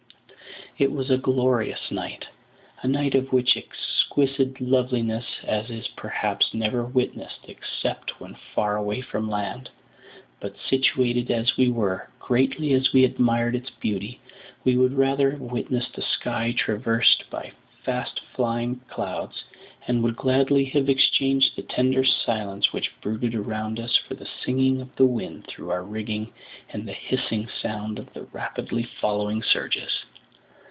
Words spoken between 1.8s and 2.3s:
night